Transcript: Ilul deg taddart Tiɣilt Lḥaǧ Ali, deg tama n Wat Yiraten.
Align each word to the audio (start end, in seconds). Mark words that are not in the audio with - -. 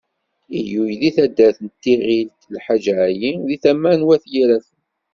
Ilul 0.59 0.91
deg 0.99 1.13
taddart 1.15 1.59
Tiɣilt 1.81 2.39
Lḥaǧ 2.55 2.85
Ali, 3.05 3.31
deg 3.49 3.59
tama 3.63 3.91
n 3.99 4.05
Wat 4.07 4.23
Yiraten. 4.33 4.79